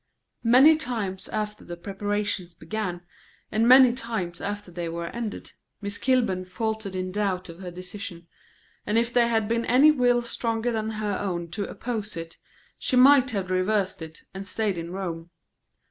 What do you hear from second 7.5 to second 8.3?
her decision;